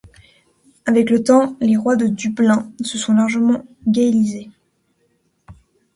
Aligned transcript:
Avec 0.87 1.11
le 1.11 1.23
temps 1.23 1.55
les 1.61 1.77
Rois 1.77 1.95
de 1.95 2.07
Dublin 2.07 2.71
se 2.83 2.97
sont 2.97 3.13
largement 3.13 3.63
gaélicisés. 3.87 4.49